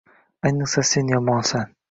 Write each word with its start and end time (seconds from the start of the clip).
Ayniqsa 0.49 0.85
sen 0.93 1.13
yomonsan! 1.15 1.75